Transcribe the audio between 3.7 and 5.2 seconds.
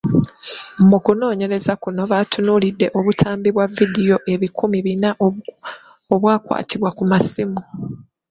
vidiyo ebikumi bina